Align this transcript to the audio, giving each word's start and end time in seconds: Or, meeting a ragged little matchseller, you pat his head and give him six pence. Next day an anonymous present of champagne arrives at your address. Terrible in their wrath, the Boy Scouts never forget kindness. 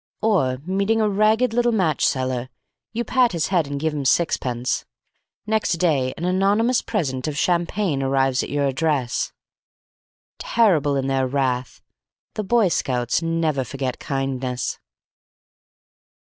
Or, 0.23 0.57
meeting 0.65 0.99
a 0.99 1.07
ragged 1.07 1.53
little 1.53 1.71
matchseller, 1.71 2.49
you 2.91 3.03
pat 3.03 3.33
his 3.33 3.49
head 3.49 3.67
and 3.67 3.79
give 3.79 3.93
him 3.93 4.03
six 4.03 4.35
pence. 4.35 4.83
Next 5.45 5.73
day 5.73 6.11
an 6.17 6.25
anonymous 6.25 6.81
present 6.81 7.27
of 7.27 7.37
champagne 7.37 8.01
arrives 8.01 8.41
at 8.41 8.49
your 8.49 8.65
address. 8.65 9.31
Terrible 10.39 10.95
in 10.95 11.05
their 11.05 11.27
wrath, 11.27 11.83
the 12.33 12.43
Boy 12.43 12.69
Scouts 12.69 13.21
never 13.21 13.63
forget 13.63 13.99
kindness. 13.99 14.79